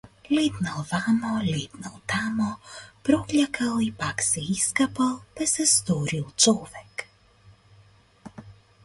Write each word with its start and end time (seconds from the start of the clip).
Летнал 0.35 0.85
вамо, 0.91 1.33
летнал 1.55 1.97
тамо, 2.13 2.47
прокљакал 3.09 3.75
и 3.89 3.89
пак 3.99 4.25
се 4.29 4.45
искапал, 4.55 5.13
па 5.37 5.47
се 5.53 5.67
сторил 5.75 6.25
човек. 6.47 7.05